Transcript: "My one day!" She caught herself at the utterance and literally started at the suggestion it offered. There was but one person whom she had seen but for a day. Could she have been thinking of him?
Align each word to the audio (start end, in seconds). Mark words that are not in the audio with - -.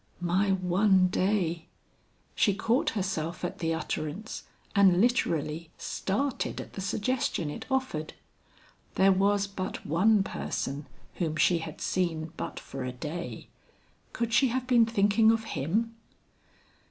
"My 0.19 0.49
one 0.53 1.09
day!" 1.09 1.67
She 2.33 2.55
caught 2.55 2.89
herself 2.97 3.45
at 3.45 3.59
the 3.59 3.71
utterance 3.75 4.45
and 4.75 4.99
literally 4.99 5.69
started 5.77 6.59
at 6.59 6.73
the 6.73 6.81
suggestion 6.81 7.51
it 7.51 7.67
offered. 7.69 8.13
There 8.95 9.11
was 9.11 9.45
but 9.45 9.85
one 9.85 10.23
person 10.23 10.87
whom 11.17 11.35
she 11.35 11.59
had 11.59 11.81
seen 11.81 12.33
but 12.35 12.59
for 12.59 12.83
a 12.83 12.91
day. 12.91 13.49
Could 14.11 14.33
she 14.33 14.47
have 14.47 14.65
been 14.65 14.87
thinking 14.87 15.29
of 15.29 15.43
him? 15.43 15.95